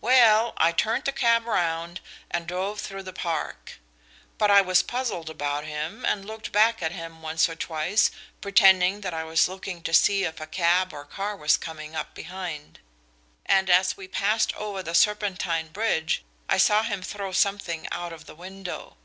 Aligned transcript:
"Well, 0.00 0.54
I 0.56 0.72
turned 0.72 1.04
the 1.04 1.12
cab 1.12 1.44
round 1.46 2.00
and 2.32 2.48
drove 2.48 2.80
through 2.80 3.04
the 3.04 3.12
Park. 3.12 3.78
But 4.36 4.50
I 4.50 4.60
was 4.60 4.82
puzzled 4.82 5.30
about 5.30 5.64
him 5.66 6.04
and 6.04 6.24
looked 6.24 6.50
back 6.50 6.82
at 6.82 6.90
him 6.90 7.22
once 7.22 7.48
or 7.48 7.54
twice 7.54 8.10
pretending 8.40 9.02
that 9.02 9.14
I 9.14 9.22
was 9.22 9.46
looking 9.46 9.80
to 9.84 9.94
see 9.94 10.24
if 10.24 10.40
a 10.40 10.48
cab 10.48 10.92
or 10.92 11.04
car 11.04 11.36
was 11.36 11.56
coming 11.56 11.94
up 11.94 12.12
behind. 12.16 12.80
And 13.46 13.70
as 13.70 13.96
we 13.96 14.08
passed 14.08 14.52
over 14.56 14.82
the 14.82 14.96
Serpentine 14.96 15.68
Bridge 15.68 16.24
I 16.48 16.58
saw 16.58 16.82
him 16.82 17.00
throw 17.00 17.30
something 17.30 17.86
out 17.92 18.12
of 18.12 18.26
the 18.26 18.34
window." 18.34 18.96